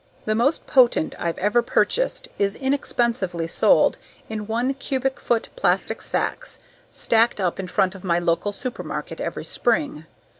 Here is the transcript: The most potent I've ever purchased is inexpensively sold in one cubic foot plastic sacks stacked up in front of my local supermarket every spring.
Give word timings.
The 0.25 0.33
most 0.33 0.65
potent 0.65 1.13
I've 1.19 1.37
ever 1.37 1.61
purchased 1.61 2.27
is 2.39 2.55
inexpensively 2.55 3.47
sold 3.47 3.99
in 4.29 4.47
one 4.47 4.73
cubic 4.73 5.19
foot 5.19 5.49
plastic 5.55 6.01
sacks 6.01 6.59
stacked 6.89 7.39
up 7.39 7.59
in 7.59 7.67
front 7.67 7.93
of 7.93 8.03
my 8.03 8.17
local 8.17 8.51
supermarket 8.51 9.21
every 9.21 9.43
spring. 9.43 10.07